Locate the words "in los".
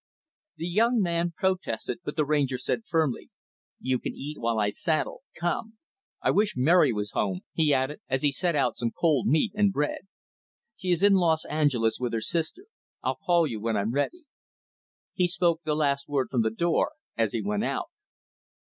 11.03-11.45